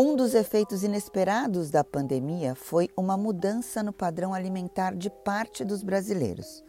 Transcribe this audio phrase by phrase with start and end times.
[0.00, 5.82] Um dos efeitos inesperados da pandemia foi uma mudança no padrão alimentar de parte dos
[5.82, 6.62] brasileiros.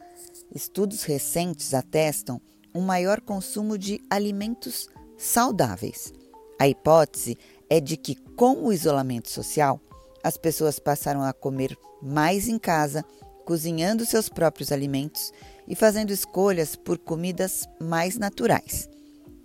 [0.52, 2.42] Estudos recentes atestam
[2.74, 6.12] um maior consumo de alimentos saudáveis.
[6.60, 7.38] A hipótese
[7.70, 9.80] é de que, com o isolamento social,
[10.24, 13.06] as pessoas passaram a comer mais em casa,
[13.46, 15.32] cozinhando seus próprios alimentos
[15.68, 18.90] e fazendo escolhas por comidas mais naturais.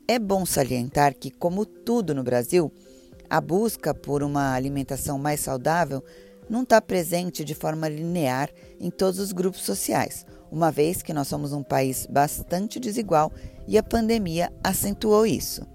[0.08, 2.72] É bom salientar que, como tudo no Brasil,
[3.34, 6.04] a busca por uma alimentação mais saudável
[6.48, 8.48] não está presente de forma linear
[8.78, 13.32] em todos os grupos sociais, uma vez que nós somos um país bastante desigual
[13.66, 15.66] e a pandemia acentuou isso.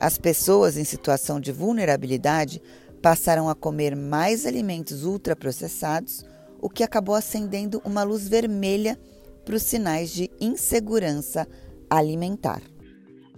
[0.00, 2.60] As pessoas em situação de vulnerabilidade
[3.00, 6.24] passaram a comer mais alimentos ultraprocessados,
[6.60, 8.98] o que acabou acendendo uma luz vermelha
[9.44, 11.46] para os sinais de insegurança
[11.88, 12.60] alimentar.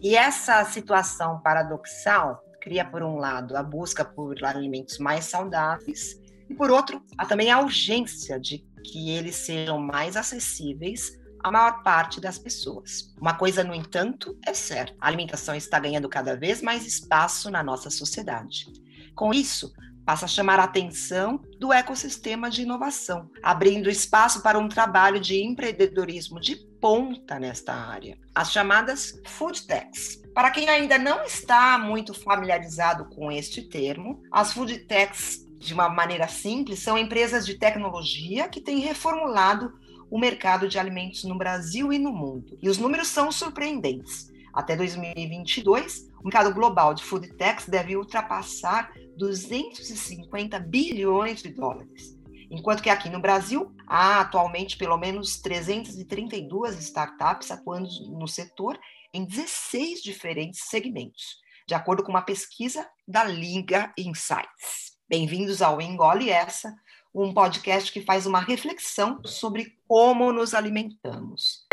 [0.00, 6.54] E essa situação paradoxal cria, por um lado, a busca por alimentos mais saudáveis, e,
[6.54, 11.12] por outro, há também a urgência de que eles sejam mais acessíveis
[11.44, 13.14] à maior parte das pessoas.
[13.20, 17.62] Uma coisa, no entanto, é certa: a alimentação está ganhando cada vez mais espaço na
[17.62, 18.66] nossa sociedade.
[19.14, 19.72] Com isso,
[20.04, 25.40] passa a chamar a atenção do ecossistema de inovação, abrindo espaço para um trabalho de
[25.40, 30.22] empreendedorismo de ponta nesta área, as chamadas food techs.
[30.34, 35.88] Para quem ainda não está muito familiarizado com este termo, as food techs, de uma
[35.88, 39.72] maneira simples, são empresas de tecnologia que têm reformulado
[40.10, 42.58] o mercado de alimentos no Brasil e no mundo.
[42.62, 44.30] E os números são surpreendentes.
[44.52, 52.15] Até 2022, o mercado global de food techs deve ultrapassar 250 bilhões de dólares.
[52.50, 58.78] Enquanto que aqui no Brasil há atualmente pelo menos 332 startups atuando no setor
[59.12, 64.96] em 16 diferentes segmentos, de acordo com uma pesquisa da Liga Insights.
[65.08, 66.72] Bem-vindos ao Engole Essa,
[67.12, 71.65] um podcast que faz uma reflexão sobre como nos alimentamos.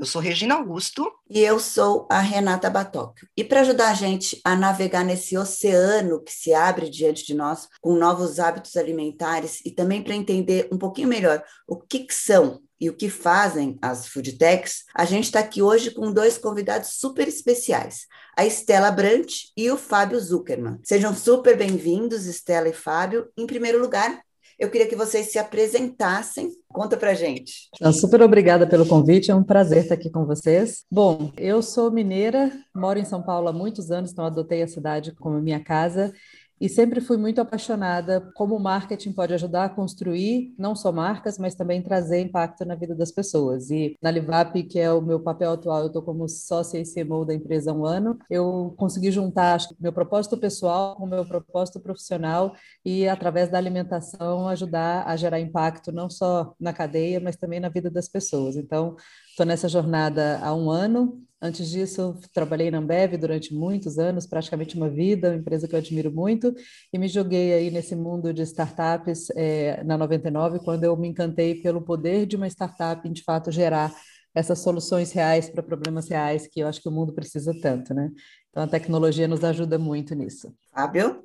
[0.00, 1.12] Eu sou Regina Augusto.
[1.28, 3.28] E eu sou a Renata Batocchio.
[3.36, 7.68] E para ajudar a gente a navegar nesse oceano que se abre diante de nós,
[7.82, 12.62] com novos hábitos alimentares, e também para entender um pouquinho melhor o que, que são
[12.80, 16.94] e o que fazem as food techs, a gente está aqui hoje com dois convidados
[16.94, 20.78] super especiais, a Estela Brant e o Fábio Zuckerman.
[20.82, 23.28] Sejam super bem-vindos, Estela e Fábio.
[23.36, 24.18] Em primeiro lugar,
[24.60, 26.50] eu queria que vocês se apresentassem.
[26.68, 27.70] Conta pra gente.
[27.74, 30.84] Então, super obrigada pelo convite, é um prazer estar aqui com vocês.
[30.90, 35.12] Bom, eu sou mineira, moro em São Paulo há muitos anos, então adotei a cidade
[35.14, 36.12] como minha casa
[36.60, 41.38] e sempre fui muito apaixonada como o marketing pode ajudar a construir não só marcas,
[41.38, 43.70] mas também trazer impacto na vida das pessoas.
[43.70, 47.24] E na Livap, que é o meu papel atual, eu estou como sócia e CMO
[47.24, 51.80] da empresa há um ano, eu consegui juntar acho, meu propósito pessoal com meu propósito
[51.80, 52.54] profissional
[52.84, 57.68] e, através da alimentação, ajudar a gerar impacto não só na cadeia, mas também na
[57.68, 58.56] vida das pessoas.
[58.56, 58.96] Então,
[59.30, 64.76] estou nessa jornada há um ano Antes disso, trabalhei na Ambev durante muitos anos, praticamente
[64.76, 66.54] uma vida, uma empresa que eu admiro muito,
[66.92, 71.54] e me joguei aí nesse mundo de startups é, na 99, quando eu me encantei
[71.54, 73.90] pelo poder de uma startup em, de fato, gerar
[74.34, 78.10] essas soluções reais para problemas reais que eu acho que o mundo precisa tanto, né?
[78.50, 80.54] Então, a tecnologia nos ajuda muito nisso.
[80.72, 81.24] Fábio?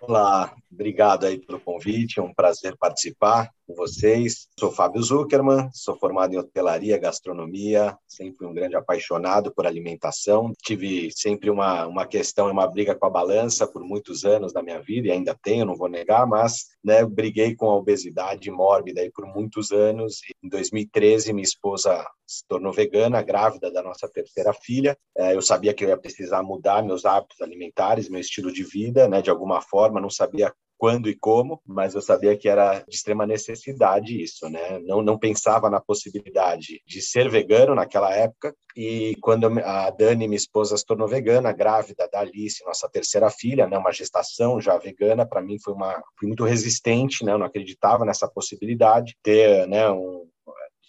[0.00, 4.46] Olá, obrigado aí pelo convite, é um prazer participar com vocês.
[4.58, 10.52] Sou Fábio Zuckerman, sou formado em hotelaria, gastronomia, sempre um grande apaixonado por alimentação.
[10.62, 14.80] Tive sempre uma, uma questão, uma briga com a balança por muitos anos da minha
[14.80, 19.10] vida, e ainda tenho, não vou negar, mas né, briguei com a obesidade mórbida aí
[19.10, 20.20] por muitos anos.
[20.42, 24.96] Em 2013, minha esposa se tornou vegana, grávida da nossa terceira filha.
[25.16, 29.08] É, eu sabia que eu ia precisar mudar meus hábitos alimentares, meu estilo de vida,
[29.08, 32.94] né, de alguma forma, não sabia quando e como, mas eu sabia que era de
[32.94, 34.78] extrema necessidade isso, né?
[34.80, 38.54] Não, não pensava na possibilidade de ser vegano naquela época.
[38.76, 43.66] E quando a Dani, minha esposa, se tornou vegana, grávida da Alice, nossa terceira filha,
[43.66, 43.78] né?
[43.78, 47.32] Uma gestação já vegana, para mim foi uma fui muito resistente, né?
[47.32, 49.90] Eu não acreditava nessa possibilidade ter, né?
[49.90, 50.26] Um,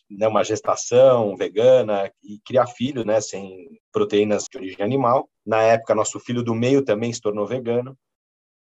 [0.10, 5.28] né, uma gestação vegana e criar filho, né, sem proteínas de origem animal.
[5.46, 7.98] Na época, nosso filho do meio também se tornou vegano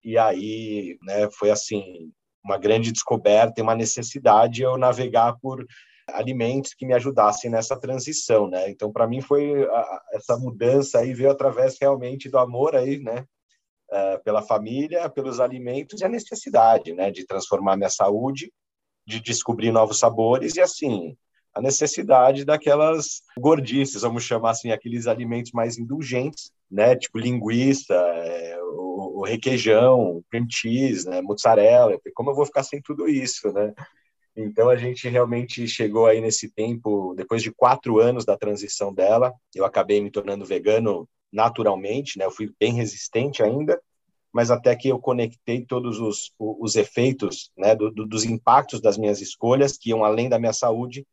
[0.03, 2.11] e aí né, foi assim
[2.43, 5.65] uma grande descoberta e uma necessidade eu navegar por
[6.07, 8.69] alimentos que me ajudassem nessa transição, né?
[8.69, 13.25] Então, para mim foi a, essa mudança aí veio através realmente do amor aí, né?
[13.91, 17.11] Uh, pela família, pelos alimentos e a necessidade, né?
[17.11, 18.51] De transformar minha saúde,
[19.05, 21.15] de descobrir novos sabores e assim
[21.53, 26.95] a necessidade daquelas gordices, vamos chamar assim, aqueles alimentos mais indulgentes, né?
[26.95, 28.50] Tipo linguiça, é,
[29.21, 31.21] o, requeijão, cream cheese, né?
[31.21, 31.99] Mozzarella.
[32.13, 33.73] Como eu vou ficar sem tudo isso, né?
[34.35, 39.33] Então a gente realmente chegou aí nesse tempo, depois de quatro anos da transição dela,
[39.53, 42.25] eu acabei me tornando vegano naturalmente, né?
[42.25, 43.81] Eu fui bem resistente ainda,
[44.33, 48.97] mas até que eu conectei todos os, os efeitos, né, do, do, dos impactos das
[48.97, 51.05] minhas escolhas que iam além da minha saúde,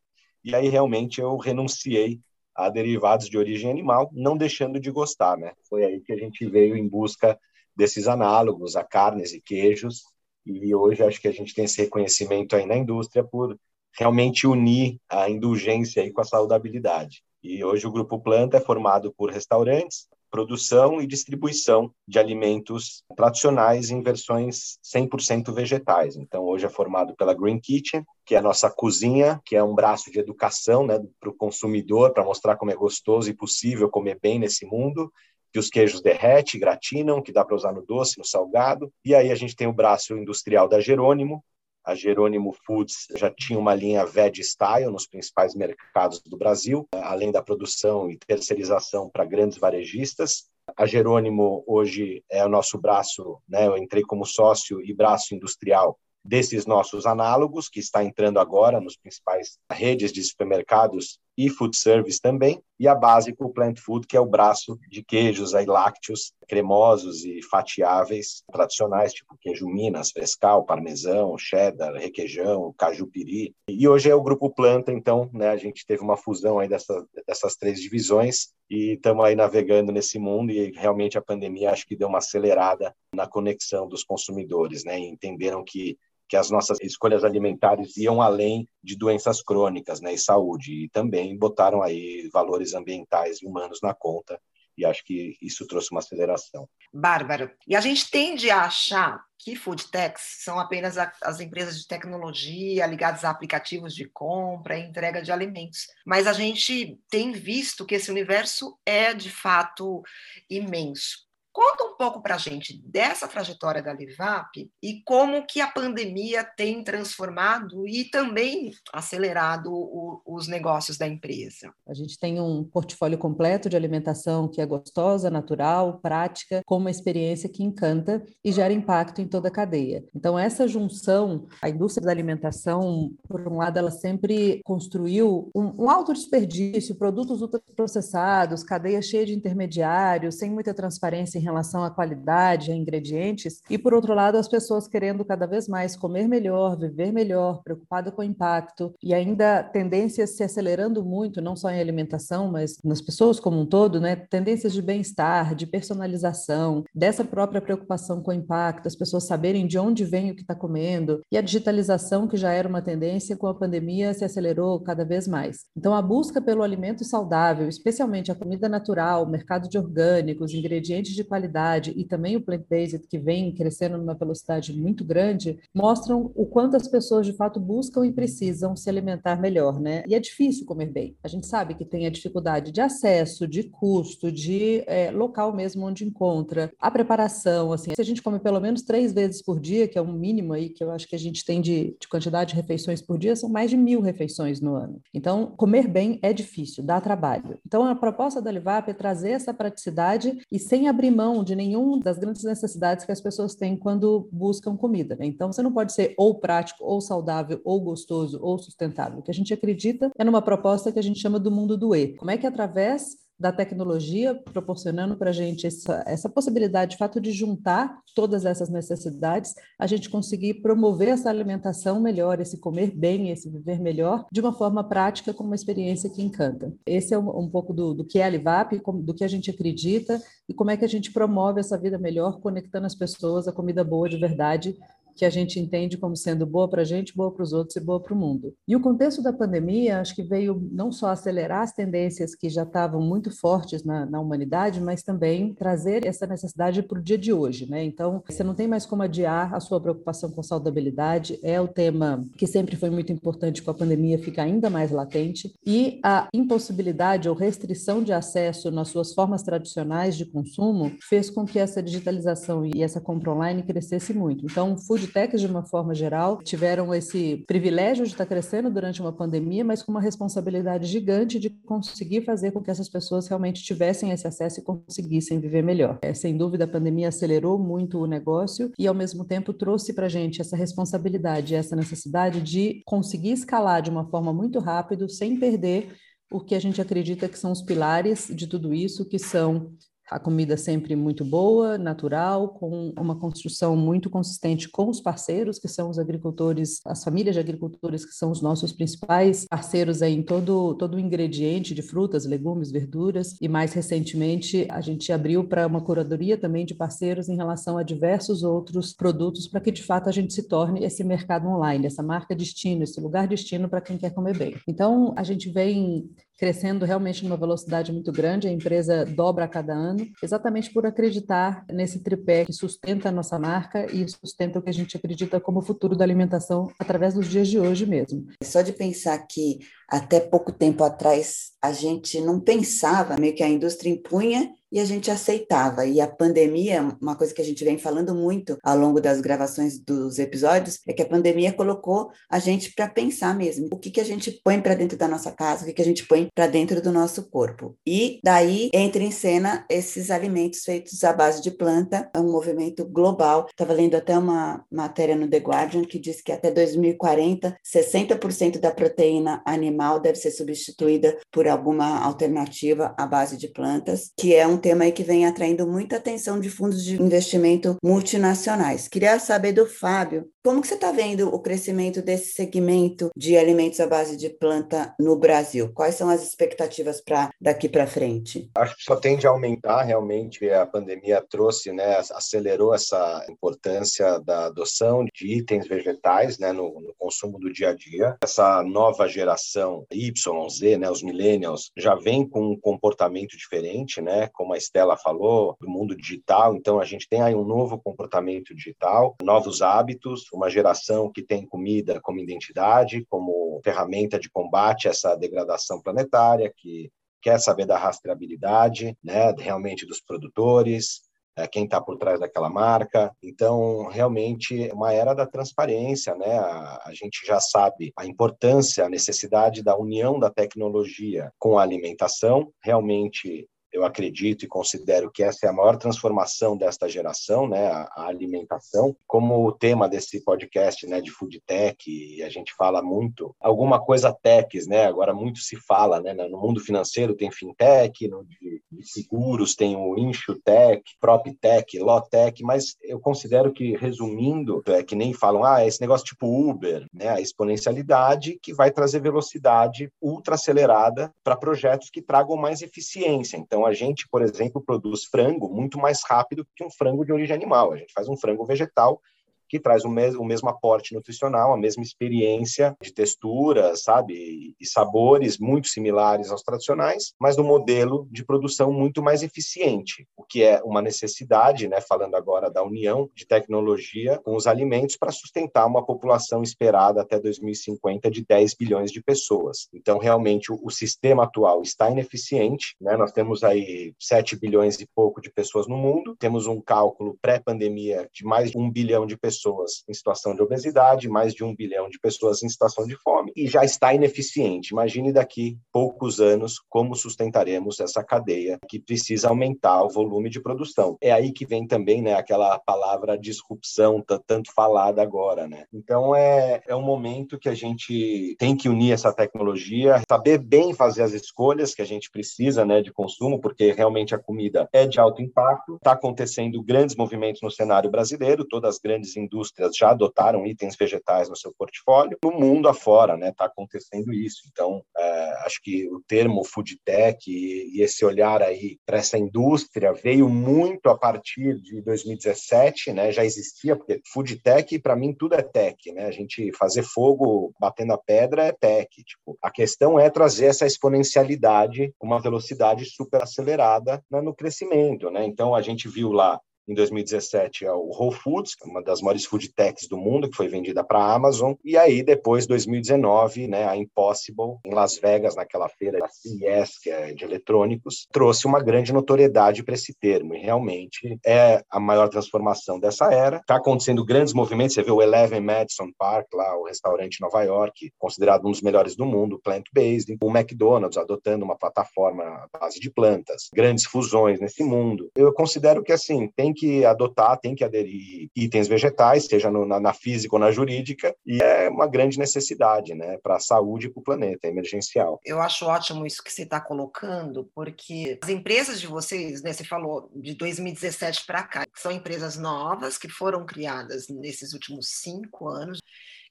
[0.44, 2.20] e aí realmente eu renunciei
[2.54, 5.52] a derivados de origem animal, não deixando de gostar, né?
[5.68, 7.38] Foi aí que a gente veio em busca
[7.78, 10.02] desses análogos a carnes e queijos,
[10.44, 13.56] e hoje acho que a gente tem esse reconhecimento aí na indústria por
[13.96, 17.22] realmente unir a indulgência aí com a saudabilidade.
[17.40, 23.90] E hoje o Grupo Planta é formado por restaurantes, produção e distribuição de alimentos tradicionais
[23.90, 26.16] em versões 100% vegetais.
[26.16, 29.74] Então, hoje é formado pela Green Kitchen, que é a nossa cozinha, que é um
[29.74, 34.18] braço de educação né, para o consumidor, para mostrar como é gostoso e possível comer
[34.20, 35.10] bem nesse mundo
[35.52, 38.92] que os queijos derrete, gratinam, que dá para usar no doce, no salgado.
[39.04, 41.44] E aí a gente tem o braço industrial da Jerônimo.
[41.84, 47.32] A Jerônimo Foods já tinha uma linha veg style nos principais mercados do Brasil, além
[47.32, 50.50] da produção e terceirização para grandes varejistas.
[50.76, 53.66] A Jerônimo hoje é o nosso braço, né?
[53.66, 58.96] Eu entrei como sócio e braço industrial desses nossos análogos, que está entrando agora nos
[58.96, 64.20] principais redes de supermercados e food service também, e a básico Plant Food, que é
[64.20, 71.38] o braço de queijos aí, lácteos cremosos e fatiáveis tradicionais, tipo queijo Minas, frescal, parmesão,
[71.38, 73.54] cheddar, requeijão, caju-piri.
[73.68, 77.06] E hoje é o grupo Planta, então, né, a gente teve uma fusão aí dessa,
[77.24, 81.96] dessas três divisões e estamos aí navegando nesse mundo e realmente a pandemia acho que
[81.96, 85.96] deu uma acelerada na conexão dos consumidores, né, e entenderam que
[86.28, 91.36] que as nossas escolhas alimentares iam além de doenças crônicas né, e saúde, e também
[91.36, 94.38] botaram aí valores ambientais e humanos na conta,
[94.76, 96.68] e acho que isso trouxe uma aceleração.
[96.92, 101.88] Bárbaro, e a gente tende a achar que food techs são apenas as empresas de
[101.88, 107.84] tecnologia ligadas a aplicativos de compra e entrega de alimentos, mas a gente tem visto
[107.84, 110.02] que esse universo é de fato
[110.48, 111.27] imenso.
[111.52, 116.44] Conta um pouco para a gente dessa trajetória da Livap e como que a pandemia
[116.44, 121.72] tem transformado e também acelerado o, os negócios da empresa.
[121.86, 126.90] A gente tem um portfólio completo de alimentação que é gostosa, natural, prática, com uma
[126.90, 130.04] experiência que encanta e gera impacto em toda a cadeia.
[130.14, 135.90] Então, essa junção, a indústria da alimentação, por um lado, ela sempre construiu um, um
[135.90, 142.70] alto desperdício, produtos ultraprocessados, cadeia cheia de intermediários, sem muita transparência em relação à qualidade,
[142.70, 147.12] a ingredientes, e por outro lado, as pessoas querendo cada vez mais comer melhor, viver
[147.12, 152.50] melhor, preocupada com o impacto, e ainda tendências se acelerando muito, não só em alimentação,
[152.50, 154.16] mas nas pessoas como um todo, né?
[154.16, 159.78] Tendências de bem-estar, de personalização, dessa própria preocupação com o impacto, as pessoas saberem de
[159.78, 163.46] onde vem o que está comendo, e a digitalização, que já era uma tendência, com
[163.46, 165.66] a pandemia se acelerou cada vez mais.
[165.76, 171.24] Então, a busca pelo alimento saudável, especialmente a comida natural, mercado de orgânicos, ingredientes de
[171.28, 176.76] qualidade e também o plant-based que vem crescendo numa velocidade muito grande, mostram o quanto
[176.76, 180.02] as pessoas de fato buscam e precisam se alimentar melhor, né?
[180.08, 181.16] E é difícil comer bem.
[181.22, 185.84] A gente sabe que tem a dificuldade de acesso, de custo, de é, local mesmo
[185.84, 189.86] onde encontra, a preparação, assim, se a gente come pelo menos três vezes por dia,
[189.86, 192.50] que é um mínimo aí que eu acho que a gente tem de, de quantidade
[192.50, 195.00] de refeições por dia, são mais de mil refeições no ano.
[195.12, 197.58] Então, comer bem é difícil, dá trabalho.
[197.66, 201.98] Então, a proposta da Livap é trazer essa praticidade e sem abrir mão de nenhuma
[201.98, 205.16] das grandes necessidades que as pessoas têm quando buscam comida.
[205.16, 205.26] Né?
[205.26, 209.18] Então, você não pode ser ou prático, ou saudável, ou gostoso, ou sustentável.
[209.18, 211.94] O que a gente acredita é numa proposta que a gente chama do mundo do
[211.94, 212.16] E.
[212.16, 217.20] Como é que através da tecnologia, proporcionando para a gente essa, essa possibilidade, de fato,
[217.20, 223.30] de juntar todas essas necessidades, a gente conseguir promover essa alimentação melhor, esse comer bem,
[223.30, 226.72] esse viver melhor, de uma forma prática, com uma experiência que encanta.
[226.84, 229.50] Esse é um, um pouco do, do que é a Livap, do que a gente
[229.50, 233.52] acredita e como é que a gente promove essa vida melhor, conectando as pessoas à
[233.52, 234.76] comida boa de verdade,
[235.18, 237.80] que a gente entende como sendo boa para a gente, boa para os outros e
[237.80, 238.54] boa para o mundo.
[238.66, 242.62] E o contexto da pandemia, acho que veio não só acelerar as tendências que já
[242.62, 247.32] estavam muito fortes na, na humanidade, mas também trazer essa necessidade para o dia de
[247.32, 247.84] hoje, né?
[247.84, 252.24] Então, você não tem mais como adiar a sua preocupação com saudabilidade, é o tema
[252.36, 257.28] que sempre foi muito importante com a pandemia, fica ainda mais latente, e a impossibilidade
[257.28, 262.64] ou restrição de acesso nas suas formas tradicionais de consumo fez com que essa digitalização
[262.64, 264.44] e essa compra online crescesse muito.
[264.44, 269.12] Então, food foodtechs, de uma forma geral, tiveram esse privilégio de estar crescendo durante uma
[269.12, 274.10] pandemia, mas com uma responsabilidade gigante de conseguir fazer com que essas pessoas realmente tivessem
[274.10, 275.98] esse acesso e conseguissem viver melhor.
[276.02, 280.06] É, sem dúvida, a pandemia acelerou muito o negócio e, ao mesmo tempo, trouxe para
[280.06, 285.38] a gente essa responsabilidade, essa necessidade de conseguir escalar de uma forma muito rápida, sem
[285.38, 285.94] perder
[286.30, 289.72] o que a gente acredita que são os pilares de tudo isso, que são
[290.10, 295.68] a comida sempre muito boa, natural, com uma construção muito consistente com os parceiros, que
[295.68, 300.74] são os agricultores, as famílias de agricultores, que são os nossos principais parceiros em todo,
[300.74, 303.36] todo o ingrediente de frutas, legumes, verduras.
[303.40, 307.82] E mais recentemente, a gente abriu para uma curadoria também de parceiros em relação a
[307.82, 312.02] diversos outros produtos, para que de fato a gente se torne esse mercado online, essa
[312.02, 314.56] marca destino, esse lugar destino para quem quer comer bem.
[314.66, 316.08] Então, a gente vem
[316.38, 321.64] crescendo realmente numa velocidade muito grande, a empresa dobra a cada ano, exatamente por acreditar
[321.68, 325.58] nesse tripé que sustenta a nossa marca e sustenta o que a gente acredita como
[325.58, 328.26] o futuro da alimentação através dos dias de hoje mesmo.
[328.42, 333.48] Só de pensar que até pouco tempo atrás a gente não pensava, meio que a
[333.48, 335.86] indústria impunha e a gente aceitava.
[335.86, 339.78] E a pandemia, uma coisa que a gente vem falando muito ao longo das gravações
[339.78, 344.00] dos episódios, é que a pandemia colocou a gente para pensar mesmo o que, que
[344.00, 346.46] a gente põe para dentro da nossa casa, o que, que a gente põe para
[346.46, 347.76] dentro do nosso corpo.
[347.86, 352.84] E daí entra em cena esses alimentos feitos à base de planta, é um movimento
[352.84, 353.46] global.
[353.50, 358.70] Estava lendo até uma matéria no The Guardian que diz que até 2040, 60% da
[358.70, 364.56] proteína animal deve ser substituída por alguma alternativa à base de plantas, que é um
[364.56, 368.88] tema aí que vem atraindo muita atenção de fundos de investimento multinacionais.
[368.88, 373.80] Queria saber do Fábio, como que você está vendo o crescimento desse segmento de alimentos
[373.80, 375.70] à base de planta no Brasil?
[375.74, 378.50] Quais são as expectativas para daqui para frente?
[378.54, 380.48] Acho que só tende a aumentar realmente.
[380.48, 386.94] A pandemia trouxe, né, acelerou essa importância da adoção de itens vegetais, né, no, no
[386.96, 388.16] consumo do dia a dia.
[388.22, 394.30] Essa nova geração Y, Z, né, os millennials, já vem com um comportamento diferente, né,
[394.32, 396.56] como a Estela falou, do mundo digital.
[396.56, 401.44] Então a gente tem aí um novo comportamento digital, novos hábitos uma geração que tem
[401.44, 406.90] comida como identidade, como ferramenta de combate a essa degradação planetária, que
[407.20, 411.02] quer saber da rastreabilidade, né, realmente dos produtores,
[411.36, 413.12] é, quem está por trás daquela marca.
[413.22, 416.36] Então, realmente, uma era da transparência, né?
[416.36, 421.62] A, a, gente já sabe a importância, a necessidade da união da tecnologia com a
[421.62, 422.52] alimentação.
[422.60, 427.88] Realmente, eu acredito e considero que essa é a maior transformação desta geração, né, a,
[427.96, 428.96] a, alimentação.
[429.06, 433.80] Como o tema desse podcast, né, de food tech, e a gente fala muito alguma
[433.80, 434.86] coisa techs, né?
[434.86, 439.76] Agora muito se fala, né, no mundo financeiro tem fintech, no de, de seguros tem
[439.76, 445.80] o insurtech, proptech, lotech, mas eu considero que resumindo, é que nem falam, ah, esse
[445.80, 452.02] negócio tipo Uber, né, a exponencialidade que vai trazer velocidade ultra acelerada para projetos que
[452.02, 453.36] tragam mais eficiência.
[453.36, 457.12] Então então, a gente, por exemplo, produz frango muito mais rápido que um frango de
[457.12, 457.72] origem animal.
[457.72, 459.00] A gente faz um frango vegetal
[459.48, 464.66] que traz o mesmo, o mesmo aporte nutricional, a mesma experiência de textura, sabe, e
[464.66, 470.42] sabores muito similares aos tradicionais, mas no modelo de produção muito mais eficiente, o que
[470.42, 475.66] é uma necessidade, né, falando agora da união de tecnologia com os alimentos para sustentar
[475.66, 479.68] uma população esperada até 2050 de 10 bilhões de pessoas.
[479.72, 482.96] Então, realmente, o, o sistema atual está ineficiente, né?
[482.96, 488.08] Nós temos aí 7 bilhões e pouco de pessoas no mundo, temos um cálculo pré-pandemia
[488.12, 491.54] de mais de um bilhão de pessoas pessoas em situação de obesidade, mais de um
[491.54, 494.72] bilhão de pessoas em situação de fome, e já está ineficiente.
[494.72, 500.96] Imagine daqui poucos anos como sustentaremos essa cadeia que precisa aumentar o volume de produção.
[501.00, 505.46] É aí que vem também né, aquela palavra disrupção, tanto falada agora.
[505.46, 505.64] Né?
[505.72, 510.74] Então, é, é um momento que a gente tem que unir essa tecnologia, saber bem
[510.74, 514.86] fazer as escolhas que a gente precisa né, de consumo, porque realmente a comida é
[514.86, 515.76] de alto impacto.
[515.76, 519.27] Está acontecendo grandes movimentos no cenário brasileiro, todas as grandes indústrias
[519.76, 522.18] já adotaram itens vegetais no seu portfólio.
[522.22, 524.42] No mundo afora, né, está acontecendo isso.
[524.50, 529.18] Então, é, acho que o termo food tech e, e esse olhar aí para essa
[529.18, 533.12] indústria veio muito a partir de 2017, né?
[533.12, 536.06] Já existia porque food tech para mim tudo é tech, né?
[536.06, 538.88] A gente fazer fogo batendo a pedra é tech.
[539.02, 545.24] Tipo, a questão é trazer essa exponencialidade, uma velocidade super acelerada né, no crescimento, né?
[545.24, 549.52] Então a gente viu lá em 2017 é o Whole Foods, uma das maiores food
[549.54, 551.54] techs do mundo, que foi vendida para a Amazon.
[551.64, 556.90] E aí, depois, 2019, né, a Impossible, em Las Vegas, naquela feira da CES, que
[556.90, 560.34] é de eletrônicos, trouxe uma grande notoriedade para esse termo.
[560.34, 563.38] E realmente é a maior transformação dessa era.
[563.38, 564.74] Está acontecendo grandes movimentos.
[564.74, 568.60] Você vê o Eleven Madison Park, lá, o restaurante em Nova York, considerado um dos
[568.60, 570.18] melhores do mundo, plant-based.
[570.22, 573.48] O McDonald's adotando uma plataforma à base de plantas.
[573.54, 575.10] Grandes fusões nesse mundo.
[575.16, 579.78] Eu considero que, assim, tem que adotar, tem que aderir itens vegetais, seja no, na,
[579.78, 583.90] na, física ou na jurídica, e é uma grande necessidade, né, para a saúde e
[583.90, 585.20] para o planeta, é emergencial.
[585.24, 589.64] Eu acho ótimo isso que você está colocando, porque as empresas de vocês, né, você
[589.64, 595.78] falou de 2017 para cá, são empresas novas que foram criadas nesses últimos cinco anos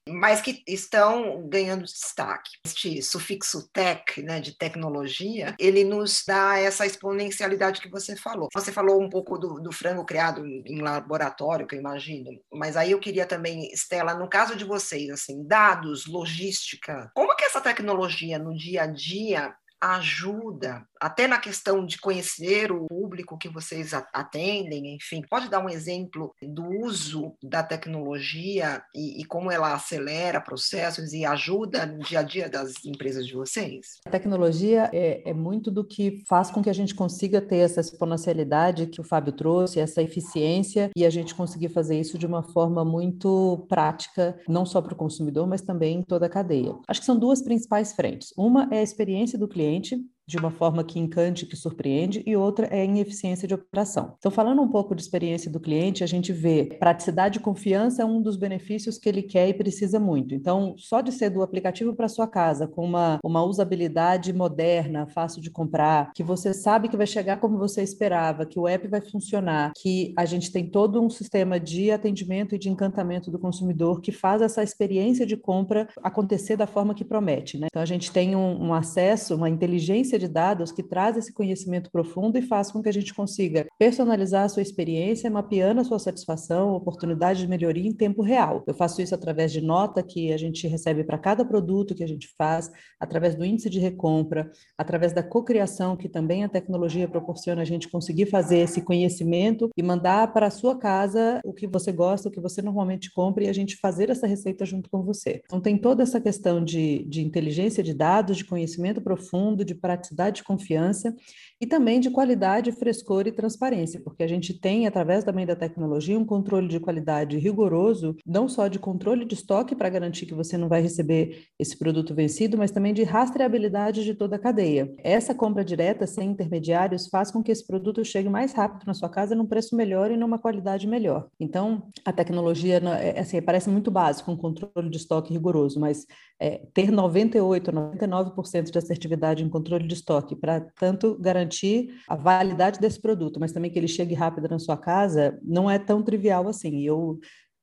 [0.08, 2.50] mas que estão ganhando destaque.
[2.64, 8.48] Este sufixo tech, né, de tecnologia, ele nos dá essa exponencialidade que você falou.
[8.54, 12.92] Você falou um pouco do, do frango criado em laboratório, que eu imagino, mas aí
[12.92, 18.38] eu queria também, Estela, no caso de vocês, assim, dados, logística, como que essa tecnologia
[18.38, 24.96] no dia a dia ajuda até na questão de conhecer o público que vocês atendem,
[24.96, 31.12] enfim, pode dar um exemplo do uso da tecnologia e, e, como ela acelera processos
[31.12, 33.98] e ajuda no dia a dia das empresas de vocês?
[34.06, 37.80] A tecnologia é, é muito do que faz com que a gente consiga ter essa
[37.80, 42.42] exponencialidade que o Fábio trouxe, essa eficiência e a gente conseguir fazer isso de uma
[42.42, 46.74] forma muito prática, não só para o consumidor, mas também em toda a cadeia.
[46.86, 48.32] Acho que são duas principais frentes.
[48.36, 52.36] Uma é a experiência do cliente, cliente de uma forma que encante, que surpreende, e
[52.36, 54.14] outra é em eficiência de operação.
[54.18, 58.04] Então, falando um pouco de experiência do cliente, a gente vê praticidade e confiança é
[58.04, 60.34] um dos benefícios que ele quer e precisa muito.
[60.34, 65.40] Então, só de ser do aplicativo para sua casa, com uma, uma usabilidade moderna, fácil
[65.40, 69.00] de comprar, que você sabe que vai chegar como você esperava, que o app vai
[69.00, 74.02] funcionar, que a gente tem todo um sistema de atendimento e de encantamento do consumidor
[74.02, 77.56] que faz essa experiência de compra acontecer da forma que promete.
[77.56, 77.68] Né?
[77.70, 81.90] Então, a gente tem um, um acesso, uma inteligência de dados que traz esse conhecimento
[81.90, 85.98] profundo e faz com que a gente consiga personalizar a sua experiência, mapeando a sua
[85.98, 88.64] satisfação, oportunidade de melhoria em tempo real.
[88.66, 92.08] Eu faço isso através de nota que a gente recebe para cada produto que a
[92.08, 97.62] gente faz, através do índice de recompra, através da cocriação que também a tecnologia proporciona
[97.62, 101.92] a gente conseguir fazer esse conhecimento e mandar para a sua casa o que você
[101.92, 105.42] gosta, o que você normalmente compra e a gente fazer essa receita junto com você.
[105.44, 110.07] Então tem toda essa questão de, de inteligência de dados, de conhecimento profundo, de praticidade
[110.32, 111.14] de confiança
[111.60, 116.18] e também de qualidade, frescor e transparência, porque a gente tem, através também da tecnologia,
[116.18, 120.56] um controle de qualidade rigoroso, não só de controle de estoque para garantir que você
[120.56, 124.94] não vai receber esse produto vencido, mas também de rastreabilidade de toda a cadeia.
[125.02, 129.08] Essa compra direta, sem intermediários, faz com que esse produto chegue mais rápido na sua
[129.08, 131.28] casa, num preço melhor e numa qualidade melhor.
[131.40, 136.06] Então, a tecnologia, é, assim, parece muito básico, um controle de estoque rigoroso, mas
[136.40, 142.80] é, ter 98, 99% de assertividade em controle de estoque, para tanto garantir a validade
[142.80, 146.48] desse produto, mas também que ele chegue rápido na sua casa, não é tão trivial
[146.48, 146.80] assim.
[146.80, 147.18] Eu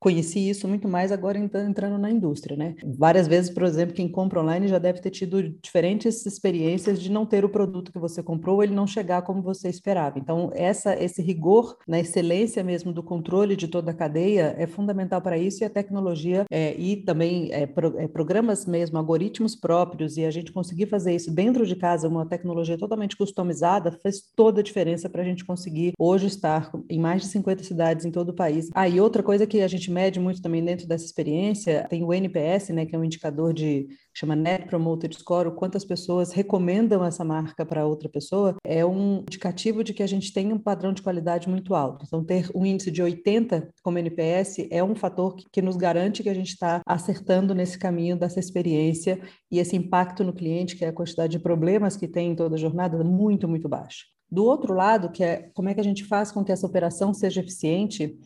[0.05, 2.75] conheci isso muito mais agora entrando na indústria, né?
[2.85, 7.25] Várias vezes, por exemplo, quem compra online já deve ter tido diferentes experiências de não
[7.25, 10.19] ter o produto que você comprou, ou ele não chegar como você esperava.
[10.19, 15.19] Então, essa, esse rigor na excelência mesmo do controle de toda a cadeia é fundamental
[15.23, 20.17] para isso e a tecnologia é, e também é, pro, é, programas mesmo, algoritmos próprios
[20.17, 24.59] e a gente conseguir fazer isso dentro de casa, uma tecnologia totalmente customizada, faz toda
[24.59, 28.29] a diferença para a gente conseguir hoje estar em mais de 50 cidades em todo
[28.29, 28.69] o país.
[28.75, 32.13] Ah, e outra coisa que a gente mede muito também dentro dessa experiência, tem o
[32.13, 36.33] NPS, né, que é um indicador de chama Net Promoter Score, o quanto as pessoas
[36.33, 40.59] recomendam essa marca para outra pessoa, é um indicativo de que a gente tem um
[40.59, 42.05] padrão de qualidade muito alto.
[42.05, 46.23] Então, ter um índice de 80 como NPS é um fator que, que nos garante
[46.23, 50.83] que a gente está acertando nesse caminho dessa experiência e esse impacto no cliente, que
[50.83, 54.05] é a quantidade de problemas que tem em toda a jornada, muito, muito baixo.
[54.29, 57.13] Do outro lado, que é como é que a gente faz com que essa operação
[57.13, 58.17] seja eficiente,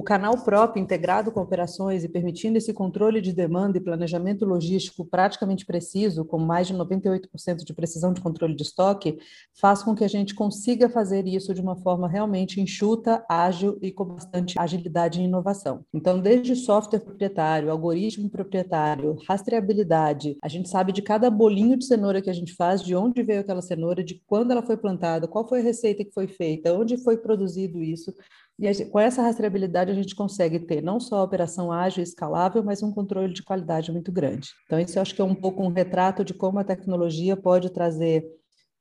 [0.00, 5.04] o canal próprio, integrado com operações e permitindo esse controle de demanda e planejamento logístico
[5.04, 9.18] praticamente preciso, com mais de 98% de precisão de controle de estoque,
[9.60, 13.92] faz com que a gente consiga fazer isso de uma forma realmente enxuta, ágil e
[13.92, 15.84] com bastante agilidade e inovação.
[15.92, 22.22] Então, desde software proprietário, algoritmo proprietário, rastreabilidade, a gente sabe de cada bolinho de cenoura
[22.22, 25.46] que a gente faz, de onde veio aquela cenoura, de quando ela foi plantada, qual
[25.46, 28.14] foi a receita que foi feita, onde foi produzido isso,
[28.60, 32.62] e com essa rastreabilidade, a gente consegue ter não só a operação ágil e escalável,
[32.62, 34.50] mas um controle de qualidade muito grande.
[34.66, 37.70] Então, isso eu acho que é um pouco um retrato de como a tecnologia pode
[37.70, 38.24] trazer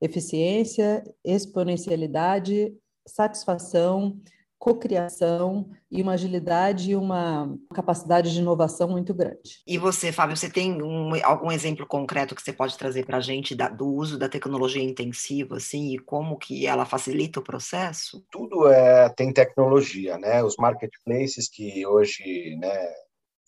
[0.01, 2.73] eficiência, exponencialidade,
[3.07, 4.19] satisfação,
[4.59, 9.63] cocriação e uma agilidade e uma capacidade de inovação muito grande.
[9.65, 13.21] E você, Fábio, você tem um, algum exemplo concreto que você pode trazer para a
[13.21, 18.23] gente da, do uso da tecnologia intensiva, assim, e como que ela facilita o processo?
[18.29, 20.43] Tudo é, tem tecnologia, né?
[20.43, 22.93] Os marketplaces que hoje, né,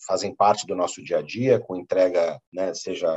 [0.08, 3.10] fazem parte do nosso dia a dia, com entrega, né, seja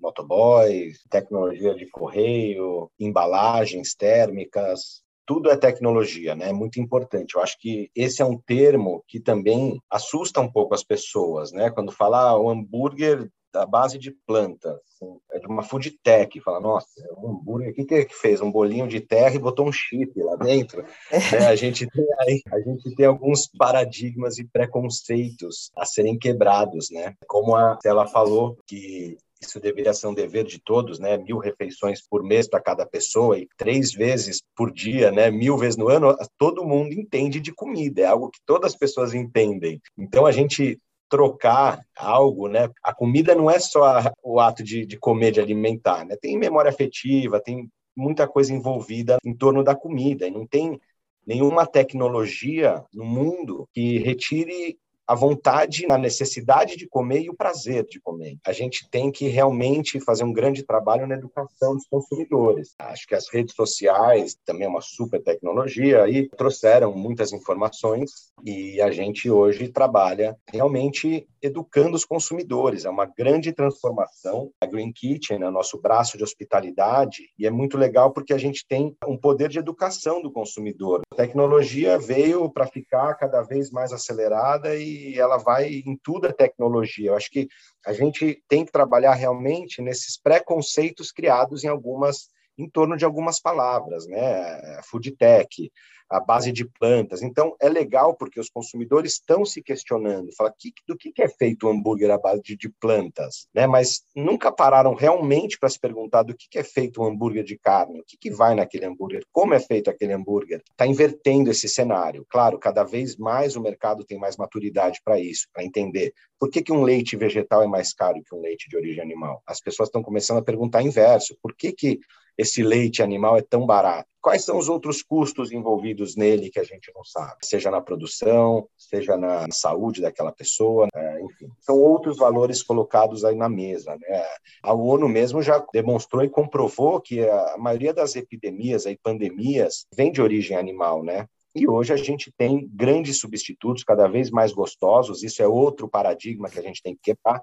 [0.00, 6.50] motoboy, tecnologia de correio, embalagens térmicas, tudo é tecnologia, né?
[6.50, 7.34] É muito importante.
[7.34, 11.70] Eu acho que esse é um termo que também assusta um pouco as pessoas, né?
[11.70, 16.40] Quando fala ah, o hambúrguer da base de planta, assim, é de uma food tech,
[16.40, 18.40] fala, nossa, é um hambúrguer, o que que, é que fez?
[18.40, 20.84] Um bolinho de terra e botou um chip lá dentro.
[21.12, 21.46] É.
[21.46, 27.14] a, gente tem aí, a gente tem alguns paradigmas e preconceitos a serem quebrados, né?
[27.28, 31.16] Como a ela falou que isso deveria ser um dever de todos, né?
[31.16, 35.30] Mil refeições por mês para cada pessoa e três vezes por dia, né?
[35.30, 36.16] Mil vezes no ano.
[36.38, 39.80] Todo mundo entende de comida, é algo que todas as pessoas entendem.
[39.96, 42.68] Então a gente trocar algo, né?
[42.82, 46.16] A comida não é só o ato de, de comer, de alimentar, né?
[46.20, 50.80] Tem memória afetiva, tem muita coisa envolvida em torno da comida e não tem
[51.26, 57.84] nenhuma tecnologia no mundo que retire a vontade, a necessidade de comer e o prazer
[57.84, 58.38] de comer.
[58.46, 62.74] A gente tem que realmente fazer um grande trabalho na educação dos consumidores.
[62.78, 68.80] Acho que as redes sociais também é uma super tecnologia e trouxeram muitas informações e
[68.80, 72.84] a gente hoje trabalha realmente educando os consumidores.
[72.84, 74.50] É uma grande transformação.
[74.60, 78.66] A Green Kitchen é nosso braço de hospitalidade e é muito legal porque a gente
[78.66, 81.02] tem um poder de educação do consumidor.
[81.12, 86.32] A tecnologia veio para ficar cada vez mais acelerada e ela vai em tudo a
[86.32, 87.10] tecnologia.
[87.10, 87.48] Eu acho que
[87.86, 93.40] a gente tem que trabalhar realmente nesses preconceitos criados em algumas em torno de algumas
[93.40, 94.80] palavras, né?
[94.84, 95.70] Food tech,
[96.08, 97.22] a base de plantas.
[97.22, 101.66] Então, é legal porque os consumidores estão se questionando, fala, que, do que é feito
[101.66, 103.66] o hambúrguer à base de, de plantas, né?
[103.66, 108.00] Mas nunca pararam realmente para se perguntar do que é feito o hambúrguer de carne,
[108.00, 110.62] o que, que vai naquele hambúrguer, como é feito aquele hambúrguer.
[110.70, 112.26] Está invertendo esse cenário.
[112.28, 116.62] Claro, cada vez mais o mercado tem mais maturidade para isso, para entender por que,
[116.62, 119.42] que um leite vegetal é mais caro que um leite de origem animal.
[119.46, 122.00] As pessoas estão começando a perguntar inverso, por que, que
[122.36, 124.08] esse leite animal é tão barato?
[124.20, 127.36] Quais são os outros custos envolvidos nele que a gente não sabe?
[127.42, 131.20] Seja na produção, seja na saúde daquela pessoa, né?
[131.20, 131.48] enfim.
[131.60, 133.96] São outros valores colocados aí na mesa.
[134.00, 134.24] Né?
[134.62, 140.10] A ONU mesmo já demonstrou e comprovou que a maioria das epidemias e pandemias vem
[140.10, 141.26] de origem animal, né?
[141.54, 145.22] E hoje a gente tem grandes substitutos, cada vez mais gostosos.
[145.22, 147.40] Isso é outro paradigma que a gente tem que quebrar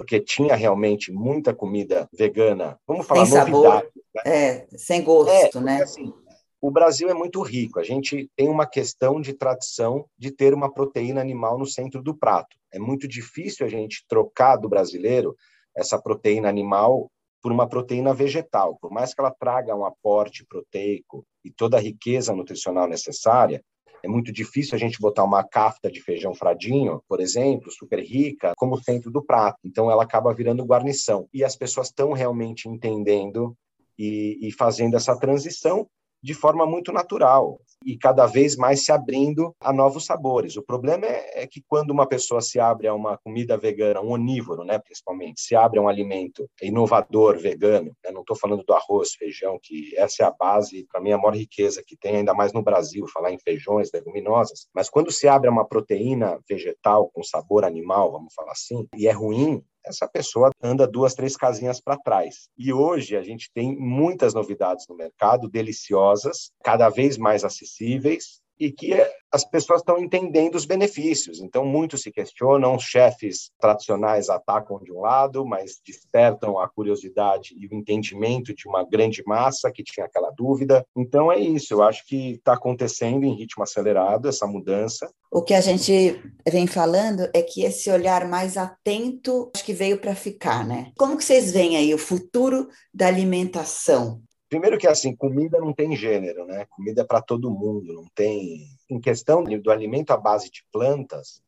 [0.00, 2.80] porque tinha realmente muita comida vegana.
[2.86, 3.84] Vamos falar sem sabor,
[4.14, 4.22] né?
[4.24, 5.82] é, sem gosto, é, porque, né?
[5.82, 6.10] Assim,
[6.58, 7.78] o Brasil é muito rico.
[7.78, 12.16] A gente tem uma questão de tradição de ter uma proteína animal no centro do
[12.16, 12.56] prato.
[12.72, 15.36] É muito difícil a gente trocar do brasileiro
[15.76, 18.78] essa proteína animal por uma proteína vegetal.
[18.80, 23.62] Por mais que ela traga um aporte proteico e toda a riqueza nutricional necessária,
[24.02, 28.52] é muito difícil a gente botar uma cafta de feijão fradinho, por exemplo, super rica,
[28.56, 29.58] como centro do prato.
[29.64, 31.28] Então ela acaba virando guarnição.
[31.32, 33.56] E as pessoas estão realmente entendendo
[33.98, 35.86] e, e fazendo essa transição
[36.22, 40.56] de forma muito natural e cada vez mais se abrindo a novos sabores.
[40.56, 44.10] O problema é, é, que quando uma pessoa se abre a uma comida vegana, um
[44.10, 48.74] onívoro, né, principalmente, se abre a um alimento inovador vegano, né, não estou falando do
[48.74, 52.34] arroz, feijão, que essa é a base, para mim, a maior riqueza que tem, ainda
[52.34, 57.10] mais no Brasil, falar em feijões, leguminosas, mas quando se abre a uma proteína vegetal
[57.14, 61.80] com sabor animal, vamos falar assim, e é ruim, essa pessoa anda duas, três casinhas
[61.80, 62.48] para trás.
[62.56, 68.70] E hoje a gente tem muitas novidades no mercado, deliciosas, cada vez mais acessíveis, e
[68.70, 68.92] que
[69.32, 71.40] as pessoas estão entendendo os benefícios.
[71.40, 77.66] Então, muitos se questionam, chefes tradicionais atacam de um lado, mas despertam a curiosidade e
[77.66, 80.84] o entendimento de uma grande massa que tinha aquela dúvida.
[80.94, 81.72] Então, é isso.
[81.72, 85.10] Eu acho que está acontecendo em ritmo acelerado essa mudança.
[85.30, 89.98] O que a gente vem falando é que esse olhar mais atento, acho que veio
[89.98, 90.90] para ficar, né?
[90.98, 94.20] Como que vocês veem aí o futuro da alimentação?
[94.50, 96.66] Primeiro que assim, comida não tem gênero, né?
[96.70, 98.66] Comida é para todo mundo, não tem.
[98.90, 101.40] Em questão do alimento à base de plantas,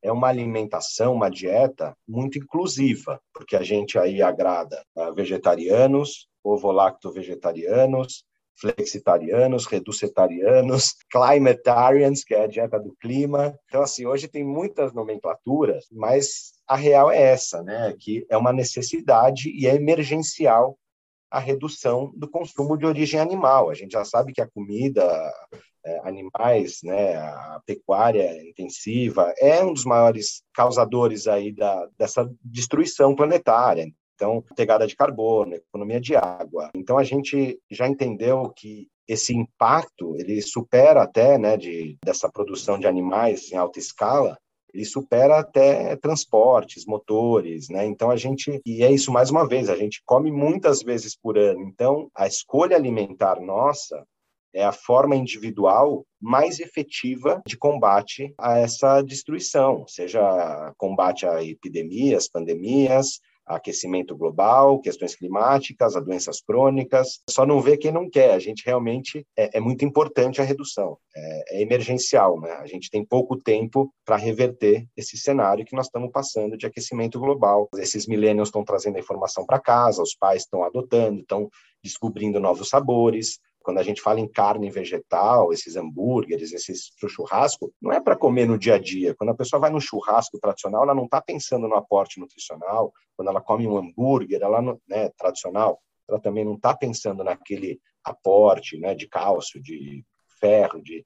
[0.00, 4.80] é uma alimentação, uma dieta muito inclusiva, porque a gente aí agrada
[5.16, 8.24] vegetarianos, ovo-lacto-vegetarianos,
[8.60, 13.58] flexitarianos, reducetarianos, climatarians, que é a dieta do clima.
[13.66, 17.92] Então, assim, hoje tem muitas nomenclaturas, mas a real é essa, né?
[17.98, 20.78] Que é uma necessidade e é emergencial
[21.30, 23.70] a redução do consumo de origem animal.
[23.70, 25.04] A gente já sabe que a comida
[25.84, 33.14] é, animais, né, a pecuária intensiva, é um dos maiores causadores aí da, dessa destruição
[33.14, 33.86] planetária.
[34.14, 36.70] Então, pegada de carbono, economia de água.
[36.74, 42.78] Então, a gente já entendeu que esse impacto ele supera até né, de, dessa produção
[42.78, 44.36] de animais em alta escala
[44.76, 47.86] ele supera até transportes, motores, né?
[47.86, 51.38] Então a gente e é isso mais uma vez, a gente come muitas vezes por
[51.38, 51.62] ano.
[51.62, 54.06] Então a escolha alimentar nossa
[54.54, 62.28] é a forma individual mais efetiva de combate a essa destruição, seja combate a epidemias,
[62.28, 67.20] pandemias, aquecimento global, questões climáticas, a doenças crônicas.
[67.30, 68.34] Só não vê quem não quer.
[68.34, 70.98] A gente realmente é, é muito importante a redução.
[71.14, 72.52] É, é, emergencial, né?
[72.52, 77.18] A gente tem pouco tempo para reverter esse cenário que nós estamos passando de aquecimento
[77.18, 77.68] global.
[77.76, 81.48] Esses millennials estão trazendo a informação para casa, os pais estão adotando, estão
[81.82, 83.38] descobrindo novos sabores.
[83.66, 88.46] Quando a gente fala em carne vegetal, esses hambúrgueres, esses churrasco, não é para comer
[88.46, 89.12] no dia a dia.
[89.16, 92.92] Quando a pessoa vai no churrasco tradicional, ela não está pensando no aporte nutricional.
[93.16, 98.78] Quando ela come um hambúrguer, ela né, tradicional, ela também não está pensando naquele aporte
[98.78, 100.04] né, de cálcio, de
[100.38, 101.04] ferro, de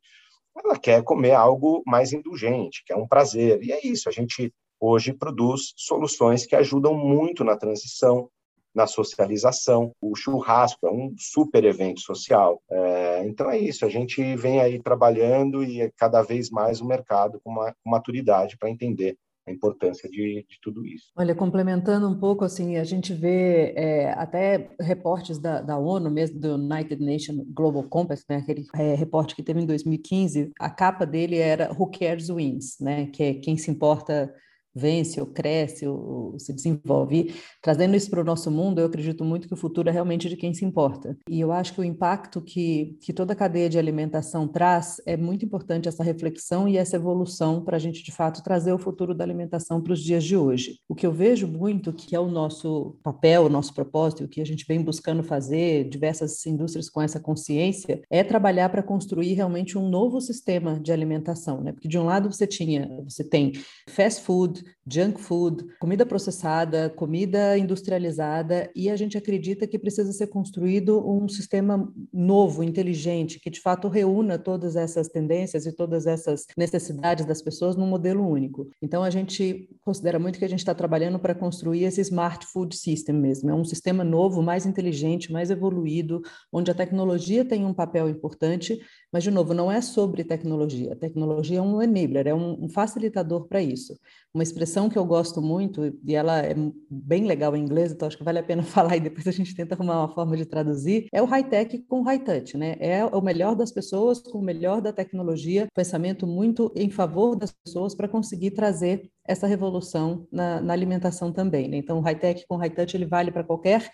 [0.63, 3.63] ela quer comer algo mais indulgente, que é um prazer.
[3.63, 8.31] E é isso, a gente hoje produz soluções que ajudam muito na transição,
[8.75, 9.93] na socialização.
[10.01, 12.63] O churrasco é um super evento social.
[12.71, 16.87] É, então é isso, a gente vem aí trabalhando e é cada vez mais o
[16.87, 21.11] mercado com uma maturidade para entender a importância de, de, tudo isso.
[21.17, 26.39] Olha, complementando um pouco, assim, a gente vê é, até reportes da, da, ONU, mesmo
[26.39, 31.05] do United Nations Global Compact, né, aquele é, reporte que teve em 2015, a capa
[31.07, 34.33] dele era Who Cares Wins, né, que é quem se importa
[34.75, 37.21] vence ou cresce ou, se desenvolve.
[37.21, 40.29] E, trazendo isso para o nosso mundo, eu acredito muito que o futuro é realmente
[40.29, 41.17] de quem se importa.
[41.29, 45.17] E eu acho que o impacto que, que toda a cadeia de alimentação traz é
[45.17, 49.15] muito importante essa reflexão e essa evolução para a gente, de fato, trazer o futuro
[49.15, 50.79] da alimentação para os dias de hoje.
[50.89, 54.41] O que eu vejo muito que é o nosso papel, o nosso propósito, o que
[54.41, 59.77] a gente vem buscando fazer, diversas indústrias com essa consciência, é trabalhar para construir realmente
[59.77, 61.73] um novo sistema de alimentação, né?
[61.73, 63.53] Porque de um lado você tinha, você tem
[63.89, 70.27] fast food, junk food, comida processada, comida industrializada, e a gente acredita que precisa ser
[70.29, 76.47] construído um sistema novo, inteligente, que de fato reúna todas essas tendências e todas essas
[76.57, 78.69] necessidades das pessoas num modelo único.
[78.83, 82.77] Então a gente considera muito que a gente está trabalhando para construir esse smart food
[82.77, 86.21] system mesmo, é um sistema novo, mais inteligente, mais evoluído,
[86.53, 88.79] onde a tecnologia tem um papel importante,
[89.13, 90.93] mas de novo, não é sobre tecnologia.
[90.93, 93.99] A tecnologia é um enabler, é um facilitador para isso.
[94.33, 96.55] Uma expressão que eu gosto muito, e ela é
[96.91, 99.55] bem legal em inglês, então acho que vale a pena falar e depois a gente
[99.55, 102.77] tenta arrumar uma forma de traduzir, é o high-tech com high-touch, né?
[102.79, 107.53] É o melhor das pessoas com o melhor da tecnologia, pensamento muito em favor das
[107.53, 111.77] pessoas para conseguir trazer essa revolução na, na alimentação também, né?
[111.77, 113.91] Então, o high-tech com high-touch, ele vale para qualquer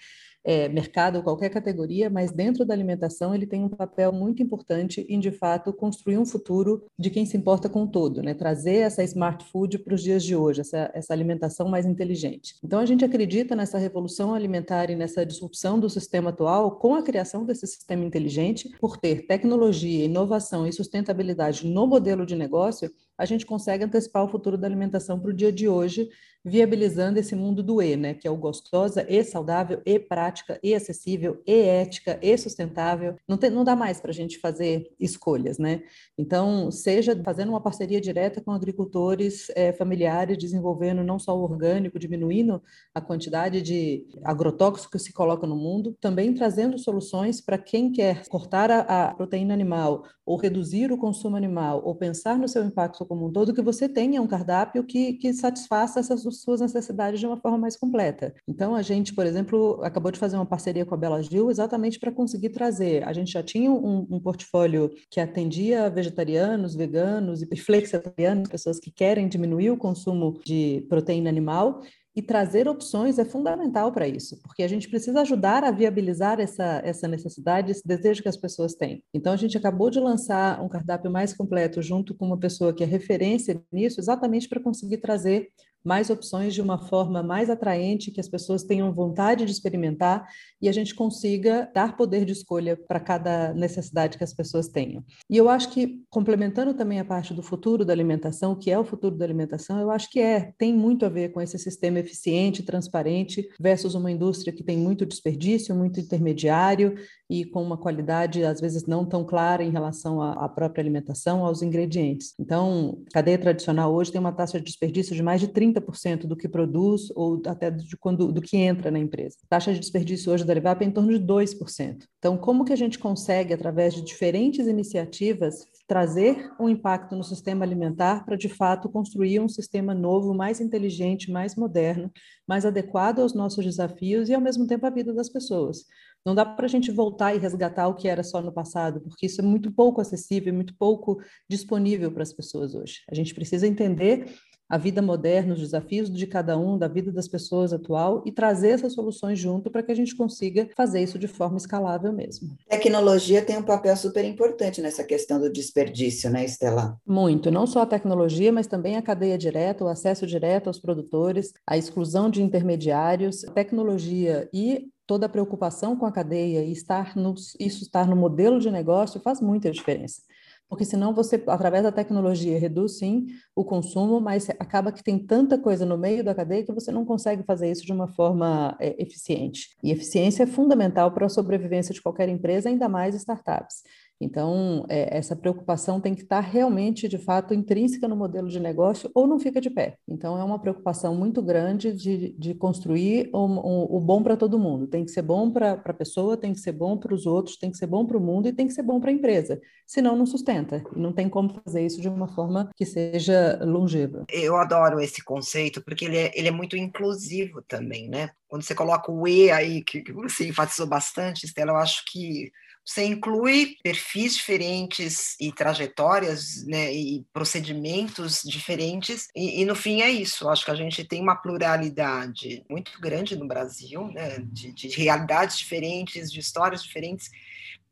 [0.46, 5.18] é, mercado, qualquer categoria, mas dentro da alimentação ele tem um papel muito importante em,
[5.18, 8.32] de fato, construir um futuro de quem se importa com o todo, né?
[8.32, 12.54] trazer essa smart food para os dias de hoje, essa, essa alimentação mais inteligente.
[12.62, 17.02] Então, a gente acredita nessa revolução alimentar e nessa disrupção do sistema atual com a
[17.02, 23.24] criação desse sistema inteligente, por ter tecnologia, inovação e sustentabilidade no modelo de negócio, a
[23.24, 26.08] gente consegue antecipar o futuro da alimentação para o dia de hoje,
[26.44, 30.76] viabilizando esse mundo do E, né, que é o gostosa e saudável e prática e
[30.76, 33.16] acessível e ética e sustentável.
[33.26, 35.82] Não, tem, não dá mais para a gente fazer escolhas, né?
[36.16, 41.98] Então, seja fazendo uma parceria direta com agricultores é, familiares, desenvolvendo não só o orgânico,
[41.98, 42.62] diminuindo
[42.94, 48.24] a quantidade de agrotóxicos que se coloca no mundo, também trazendo soluções para quem quer
[48.28, 52.98] cortar a, a proteína animal ou reduzir o consumo animal ou pensar no seu impacto
[53.06, 57.26] como um todo, que você tenha um cardápio que, que satisfaça essas suas necessidades de
[57.26, 58.34] uma forma mais completa.
[58.46, 61.98] Então, a gente, por exemplo, acabou de fazer uma parceria com a Bela Gil exatamente
[61.98, 63.04] para conseguir trazer.
[63.04, 68.90] A gente já tinha um, um portfólio que atendia vegetarianos, veganos e flexitarianos, pessoas que
[68.90, 71.82] querem diminuir o consumo de proteína animal,
[72.16, 76.80] e trazer opções é fundamental para isso, porque a gente precisa ajudar a viabilizar essa,
[76.82, 79.04] essa necessidade, esse desejo que as pessoas têm.
[79.12, 82.82] Então, a gente acabou de lançar um cardápio mais completo junto com uma pessoa que
[82.82, 85.50] é referência nisso, exatamente para conseguir trazer
[85.86, 90.26] mais opções de uma forma mais atraente, que as pessoas tenham vontade de experimentar
[90.60, 95.04] e a gente consiga dar poder de escolha para cada necessidade que as pessoas tenham.
[95.30, 98.84] E eu acho que, complementando também a parte do futuro da alimentação, que é o
[98.84, 102.64] futuro da alimentação, eu acho que é, tem muito a ver com esse sistema eficiente,
[102.64, 106.96] transparente, versus uma indústria que tem muito desperdício, muito intermediário
[107.28, 111.62] e com uma qualidade, às vezes, não tão clara em relação à própria alimentação, aos
[111.62, 112.34] ingredientes.
[112.38, 116.36] Então, a cadeia tradicional hoje tem uma taxa de desperdício de mais de 30% do
[116.36, 119.36] que produz ou até de quando, do que entra na empresa.
[119.44, 122.04] A taxa de desperdício hoje da Levap é em torno de 2%.
[122.18, 127.64] Então, como que a gente consegue, através de diferentes iniciativas, trazer um impacto no sistema
[127.64, 132.10] alimentar para, de fato, construir um sistema novo, mais inteligente, mais moderno,
[132.46, 135.86] mais adequado aos nossos desafios e, ao mesmo tempo, à vida das pessoas.
[136.26, 139.26] Não dá para a gente voltar e resgatar o que era só no passado, porque
[139.26, 143.02] isso é muito pouco acessível, muito pouco disponível para as pessoas hoje.
[143.08, 144.26] A gente precisa entender
[144.68, 148.70] a vida moderna, os desafios de cada um, da vida das pessoas atual e trazer
[148.70, 152.56] essas soluções junto para que a gente consiga fazer isso de forma escalável mesmo.
[152.68, 156.98] Tecnologia tem um papel super importante nessa questão do desperdício, né, Estela?
[157.06, 161.52] Muito, não só a tecnologia, mas também a cadeia direta, o acesso direto aos produtores,
[161.64, 167.16] a exclusão de intermediários, a tecnologia e toda a preocupação com a cadeia e estar
[167.16, 170.22] no, isso estar no modelo de negócio faz muita diferença.
[170.68, 175.56] Porque senão você, através da tecnologia, reduz sim o consumo, mas acaba que tem tanta
[175.56, 179.00] coisa no meio da cadeia que você não consegue fazer isso de uma forma é,
[179.00, 179.76] eficiente.
[179.82, 183.84] E eficiência é fundamental para a sobrevivência de qualquer empresa, ainda mais startups.
[184.20, 189.10] Então, é, essa preocupação tem que estar realmente, de fato, intrínseca no modelo de negócio
[189.14, 189.98] ou não fica de pé.
[190.08, 194.86] Então, é uma preocupação muito grande de, de construir o bom para todo mundo.
[194.86, 197.70] Tem que ser bom para a pessoa, tem que ser bom para os outros, tem
[197.70, 199.60] que ser bom para o mundo e tem que ser bom para a empresa.
[199.86, 200.82] Senão, não sustenta.
[200.94, 204.24] E não tem como fazer isso de uma forma que seja longeva.
[204.32, 208.30] Eu adoro esse conceito porque ele é, ele é muito inclusivo também, né?
[208.48, 212.50] Quando você coloca o E aí, que, que você enfatizou bastante, Estela, eu acho que
[212.86, 220.10] você inclui perfis diferentes e trajetórias né, e procedimentos diferentes, e, e, no fim é
[220.10, 220.48] isso.
[220.48, 225.58] Acho que a gente tem uma pluralidade muito grande no Brasil, né, de, de realidades
[225.58, 227.28] diferentes, de histórias diferentes,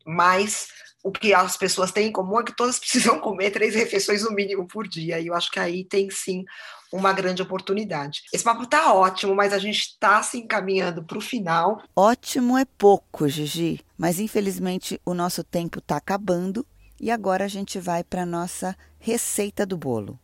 [0.07, 0.69] mas
[1.05, 4.33] o que as pessoas têm em comum é que todas precisam comer três refeições no
[4.33, 6.45] mínimo por dia, e eu acho que aí tem sim
[6.91, 8.23] uma grande oportunidade.
[8.33, 11.83] Esse papo tá ótimo, mas a gente está se encaminhando para o final.
[11.95, 16.65] Ótimo é pouco, Gigi, mas infelizmente o nosso tempo está acabando
[17.01, 20.19] e agora a gente vai para nossa receita do bolo.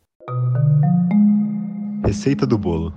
[2.04, 2.94] Receita do bolo.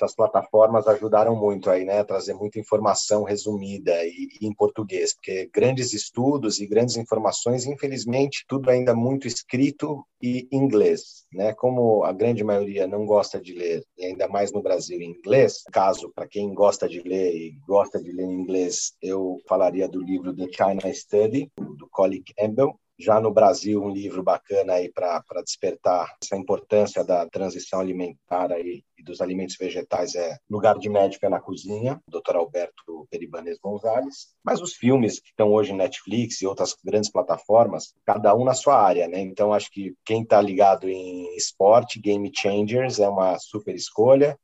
[0.00, 5.14] Essas plataformas ajudaram muito aí, né, a trazer muita informação resumida e, e, em português,
[5.14, 11.54] porque grandes estudos e grandes informações, infelizmente, tudo ainda muito escrito e inglês, né?
[11.54, 15.62] Como a grande maioria não gosta de ler, e ainda mais no Brasil em inglês,
[15.72, 20.02] caso para quem gosta de ler e gosta de ler em inglês, eu falaria do
[20.02, 25.22] livro The China Study do Colin Campbell, já no Brasil um livro bacana aí para
[25.42, 31.30] despertar essa importância da transição alimentar aí e dos alimentos vegetais é Lugar de Médica
[31.30, 32.36] na Cozinha, Dr.
[32.36, 34.34] Alberto Peribanes Gonzalez.
[34.44, 38.52] Mas os filmes que estão hoje em Netflix e outras grandes plataformas, cada um na
[38.52, 39.20] sua área, né?
[39.20, 44.38] Então acho que quem está ligado em esporte, Game Changers é uma super escolha.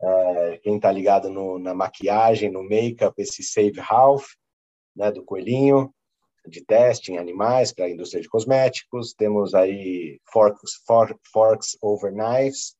[0.00, 4.24] É, quem está ligado no, na maquiagem, no make-up, esse Save Half,
[4.96, 5.92] né, do Coelhinho
[6.46, 12.12] de teste em animais para a indústria de cosméticos, temos aí Forks, for, forks Over
[12.12, 12.76] Knives,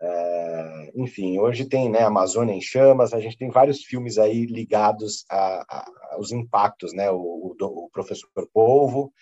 [0.00, 5.24] é, enfim, hoje tem né, Amazônia em Chamas, a gente tem vários filmes aí ligados
[5.28, 9.12] a, a, aos impactos, né, o, o, Professor Polvo,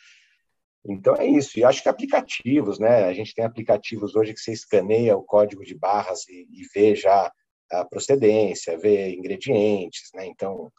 [0.85, 4.53] então é isso, e acho que aplicativos, né, a gente tem aplicativos hoje que você
[4.53, 7.33] escaneia o código de barras e, e vê já
[7.71, 10.71] a procedência, vê ingredientes, né, então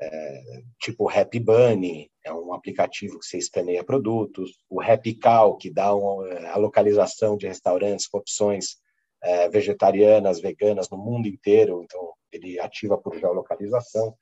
[0.00, 0.42] é,
[0.80, 4.80] tipo Happy Bunny, é um aplicativo que você escaneia produtos, o
[5.22, 8.78] Cow, que dá uma, a localização de restaurantes com opções
[9.22, 14.16] é, vegetarianas, veganas no mundo inteiro, então ele ativa por geolocalização.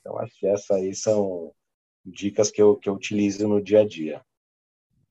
[0.00, 1.52] Então, acho que essas aí são
[2.04, 4.24] dicas que eu, que eu utilizo no dia a dia.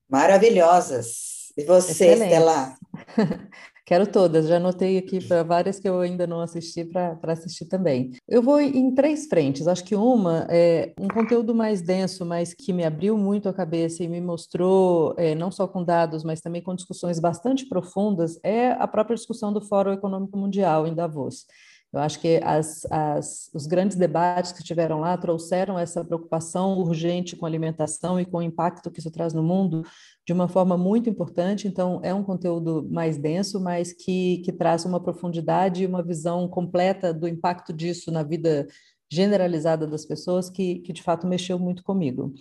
[0.08, 1.41] Maravilhosas.
[1.56, 2.14] E você.
[2.14, 2.74] Estela?
[3.84, 8.12] Quero todas, já anotei aqui para várias que eu ainda não assisti para assistir também.
[8.28, 9.66] Eu vou em três frentes.
[9.66, 14.04] Acho que uma é um conteúdo mais denso, mas que me abriu muito a cabeça
[14.04, 18.70] e me mostrou, é, não só com dados, mas também com discussões bastante profundas, é
[18.70, 21.44] a própria discussão do Fórum Econômico Mundial em Davos
[21.92, 27.36] Eu acho que as, as, os grandes debates que tiveram lá trouxeram essa preocupação urgente
[27.36, 29.84] com alimentação e com o impacto que isso traz no mundo
[30.26, 31.68] de uma forma muito importante.
[31.68, 36.48] Então, é um conteúdo mais denso, mas que, que traz uma profundidade e uma visão
[36.48, 38.66] completa do impacto disso na vida
[39.10, 42.32] generalizada das pessoas, que, que de fato mexeu muito comigo.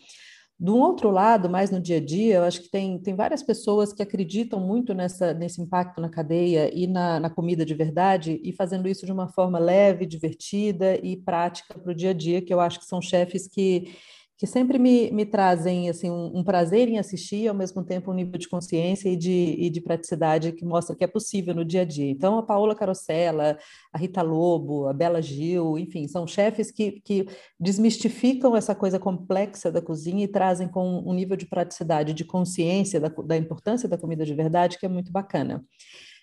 [0.62, 3.92] Do outro lado, mais no dia a dia, eu acho que tem, tem várias pessoas
[3.92, 8.54] que acreditam muito nessa, nesse impacto na cadeia e na, na comida de verdade, e
[8.54, 12.54] fazendo isso de uma forma leve, divertida e prática para o dia a dia, que
[12.54, 13.92] eu acho que são chefes que
[14.42, 18.16] que sempre me, me trazem assim um, um, prazer em assistir, ao mesmo tempo um
[18.16, 21.82] nível de consciência e de, e de praticidade que mostra que é possível no dia
[21.82, 22.10] a dia.
[22.10, 23.56] Então, a Paola Carosella,
[23.94, 27.28] a Rita Lobo, a Bela Gil, enfim, são chefes que, que
[27.60, 33.00] desmistificam essa coisa complexa da cozinha e trazem com um nível de praticidade, de consciência
[33.00, 35.64] da, da importância da comida de verdade que é muito bacana.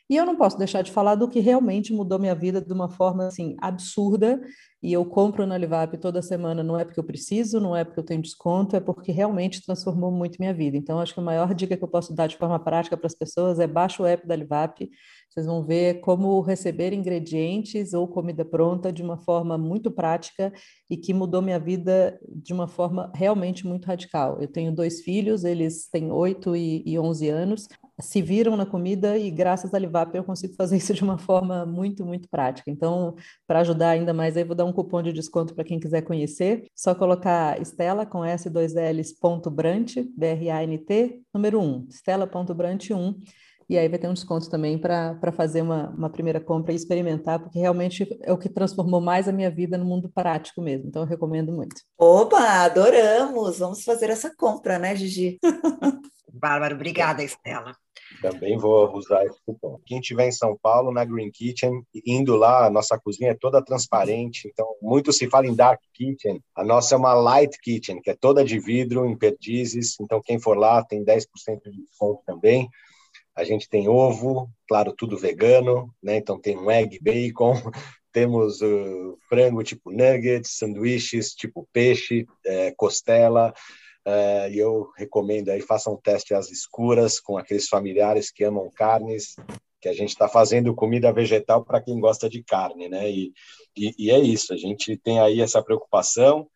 [0.09, 2.89] E eu não posso deixar de falar do que realmente mudou minha vida de uma
[2.89, 4.41] forma assim absurda.
[4.83, 7.99] E eu compro na Livap toda semana, não é porque eu preciso, não é porque
[8.01, 10.77] eu tenho desconto, é porque realmente transformou muito minha vida.
[10.77, 13.15] Então, acho que a maior dica que eu posso dar de forma prática para as
[13.15, 14.89] pessoas é baixa o app da Livap.
[15.29, 20.53] Vocês vão ver como receber ingredientes ou comida pronta de uma forma muito prática
[20.91, 24.39] e que mudou minha vida de uma forma realmente muito radical.
[24.41, 27.69] Eu tenho dois filhos, eles têm 8 e 11 anos
[28.01, 31.67] se viram na comida e graças a Livap eu consigo fazer isso de uma forma
[31.67, 32.71] muito, muito prática.
[32.71, 33.15] Então,
[33.47, 36.67] para ajudar ainda mais, aí vou dar um cupom de desconto para quem quiser conhecer.
[36.75, 43.15] Só colocar Estela com S2Ls ponto Brant, B-R-A-N-T, número 1, Estela.brant 1.
[43.69, 47.39] E aí vai ter um desconto também para fazer uma, uma primeira compra e experimentar,
[47.39, 50.89] porque realmente é o que transformou mais a minha vida no mundo prático mesmo.
[50.89, 51.77] Então eu recomendo muito.
[51.99, 53.59] Opa, adoramos!
[53.59, 55.39] Vamos fazer essa compra, né, Gigi?
[56.33, 57.75] Bárbara, obrigada, Estela.
[58.23, 59.79] Também vou usar esse cupom.
[59.85, 63.63] Quem estiver em São Paulo, na Green Kitchen, indo lá, a nossa cozinha é toda
[63.63, 66.41] transparente, então muito se fala em Dark Kitchen.
[66.55, 70.41] A nossa é uma Light Kitchen, que é toda de vidro, em perdizes, então quem
[70.41, 71.27] for lá tem 10%
[71.65, 72.69] de desconto também.
[73.39, 76.17] A gente tem ovo, claro, tudo vegano, né?
[76.17, 77.55] Então tem um egg bacon,
[78.13, 83.55] temos uh, frango tipo nuggets, sanduíches tipo peixe, é, costela,
[84.09, 88.71] Uh, e eu recomendo aí, façam um teste às escuras com aqueles familiares que amam
[88.75, 89.37] carnes,
[89.83, 93.11] que a gente está fazendo comida vegetal para quem gosta de carne, né?
[93.11, 93.35] E,
[93.77, 96.49] e, e, é isso, a gente tem aí essa preocupação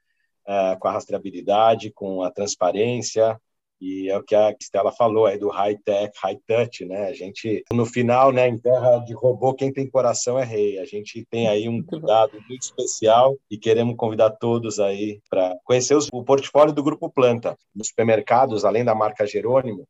[0.49, 3.39] uh, com a rastreabilidade, com a transparência,
[3.83, 7.09] e é o que a Estela falou aí do high tech, high touch, né?
[7.09, 10.79] A gente, no final, né, em terra de robô, quem tem coração é rei.
[10.79, 15.97] A gente tem aí um cuidado muito especial e queremos convidar todos aí para conhecer
[15.97, 17.57] os, o portfólio do Grupo Planta.
[17.75, 19.85] Nos supermercados, além da marca Jerônimo,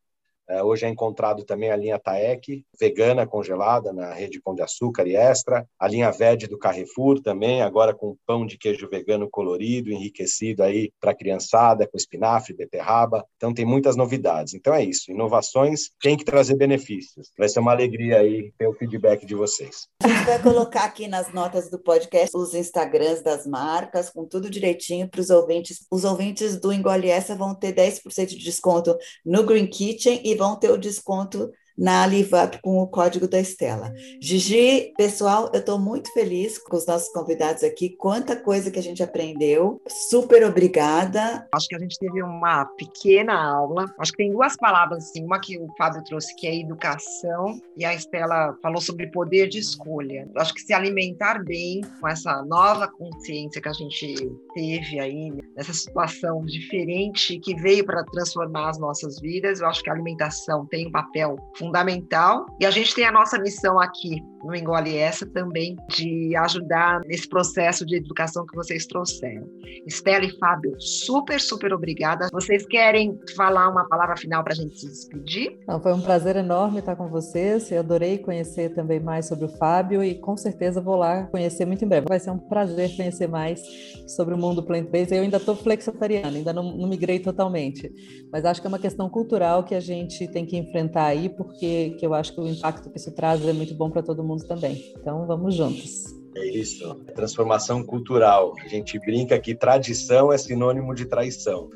[0.63, 5.15] hoje é encontrado também a linha Taek, vegana congelada na rede Pão de Açúcar e
[5.15, 10.63] Extra, a linha VED do Carrefour também, agora com pão de queijo vegano colorido, enriquecido
[10.63, 13.25] aí para criançada, com espinafre, beterraba.
[13.37, 14.55] Então tem muitas novidades.
[14.55, 17.31] Então é isso, inovações tem que trazer benefícios.
[17.39, 19.87] Vai ser uma alegria aí ter o feedback de vocês.
[20.03, 24.51] A gente vai colocar aqui nas notas do podcast os Instagrams das marcas, com tudo
[24.51, 25.87] direitinho para os ouvintes.
[25.91, 30.57] Os ouvintes do Engole Essa vão ter 10% de desconto no Green Kitchen e vão
[30.57, 33.93] ter o desconto na Livap com o código da Estela.
[34.21, 38.83] Gigi, pessoal, eu estou muito feliz com os nossos convidados aqui, quanta coisa que a
[38.83, 39.81] gente aprendeu.
[39.89, 41.47] Super obrigada.
[41.55, 43.93] Acho que a gente teve uma pequena aula.
[43.99, 47.85] Acho que tem duas palavras, assim, uma que o Fábio trouxe, que é educação, e
[47.85, 50.29] a Estela falou sobre poder de escolha.
[50.37, 54.15] Acho que se alimentar bem com essa nova consciência que a gente
[54.55, 59.91] teve aí, nessa situação diferente que veio para transformar as nossas vidas, eu acho que
[59.91, 62.47] a alimentação tem um papel fundamental.
[62.59, 67.29] E a gente tem a nossa missão aqui no Engole Essa também de ajudar nesse
[67.29, 69.47] processo de educação que vocês trouxeram.
[69.87, 72.29] Estela e Fábio, super, super obrigada.
[72.33, 75.59] Vocês querem falar uma palavra final para a gente se despedir?
[75.67, 77.71] Não, foi um prazer enorme estar com vocês.
[77.71, 81.85] Eu adorei conhecer também mais sobre o Fábio e com certeza vou lá conhecer muito
[81.85, 82.07] em breve.
[82.09, 83.61] Vai ser um prazer conhecer mais
[84.07, 85.15] sobre o mundo plant-based.
[85.15, 87.91] Eu ainda estou flexitariana, ainda não, não migrei totalmente,
[88.31, 91.91] mas acho que é uma questão cultural que a gente tem que enfrentar aí, porque
[91.99, 94.32] que eu acho que o impacto que isso traz é muito bom para todo mundo
[94.33, 94.93] mundo também.
[94.99, 96.05] Então, vamos juntos.
[96.35, 98.55] É isso, transformação cultural.
[98.65, 101.69] A gente brinca que tradição é sinônimo de traição.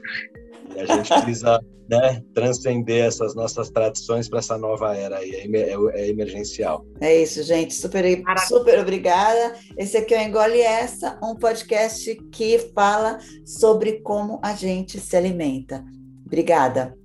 [0.74, 5.72] E a gente precisa né, transcender essas nossas tradições para essa nova era aí, é,
[5.94, 6.84] é, emergencial.
[7.00, 7.74] É isso, gente.
[7.74, 8.04] Super,
[8.48, 9.54] super obrigada.
[9.76, 15.16] Esse aqui é o Engole Essa, um podcast que fala sobre como a gente se
[15.16, 15.84] alimenta.
[16.24, 16.96] Obrigada.